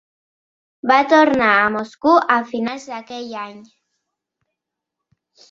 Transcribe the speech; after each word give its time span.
Va 0.91 0.95
tornar 1.11 1.49
a 1.57 1.67
Moscou 1.75 2.17
a 2.37 2.39
finals 2.53 2.89
d'aquell 2.93 3.31
any. 3.43 3.61